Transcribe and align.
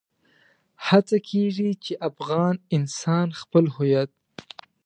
هڅه 0.87 1.17
کېږي 1.29 1.69
چې 1.83 1.93
افغان 2.09 2.55
انسان 2.75 3.27
خپل 3.41 3.63
هويت. 3.75 4.11